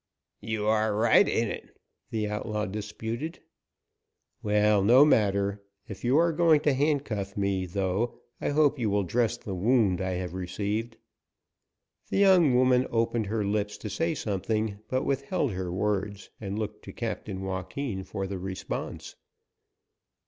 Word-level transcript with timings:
"You 0.41 0.65
are 0.65 0.95
right 0.95 1.29
in 1.29 1.49
it," 1.49 1.79
the 2.09 2.27
outlaw 2.27 2.65
disputed. 2.65 3.37
"Well, 4.41 4.83
no 4.83 5.05
matter. 5.05 5.61
If 5.87 6.03
you 6.03 6.17
are 6.17 6.31
going 6.33 6.61
to 6.61 6.73
handcuff 6.73 7.37
me, 7.37 7.67
though, 7.67 8.19
I 8.41 8.49
hope 8.49 8.79
you 8.79 8.89
will 8.89 9.03
dress 9.03 9.37
the 9.37 9.53
wound 9.53 10.01
I 10.01 10.13
have 10.13 10.33
received." 10.33 10.97
The 12.09 12.17
young 12.17 12.55
woman 12.55 12.87
opened 12.89 13.27
her 13.27 13.45
lips 13.45 13.77
to 13.77 13.91
say 13.91 14.15
something, 14.15 14.79
but 14.89 15.03
withheld 15.05 15.51
her 15.51 15.71
words 15.71 16.31
and 16.41 16.57
looked 16.57 16.83
to 16.85 16.93
Captain 16.93 17.43
Joaquin 17.43 18.03
for 18.03 18.25
the 18.25 18.39
response. 18.39 19.15